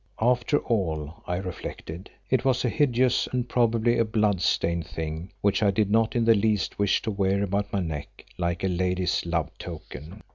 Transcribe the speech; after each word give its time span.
After 0.19 0.57
all, 0.57 1.21
I 1.27 1.35
reflected, 1.35 2.09
it 2.31 2.43
was 2.43 2.65
a 2.65 2.69
hideous 2.69 3.27
and 3.31 3.47
probably 3.47 3.99
a 3.99 4.03
blood 4.03 4.41
stained 4.41 4.87
thing 4.87 5.31
which 5.41 5.61
I 5.61 5.69
did 5.69 5.91
not 5.91 6.15
in 6.15 6.25
the 6.25 6.33
least 6.33 6.79
wish 6.79 7.03
to 7.03 7.11
wear 7.11 7.43
about 7.43 7.71
my 7.71 7.81
neck 7.81 8.25
like 8.39 8.63
a 8.63 8.67
lady's 8.67 9.23
love 9.27 9.55
token. 9.59 10.23